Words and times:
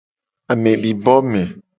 Amedibome. 0.53 1.43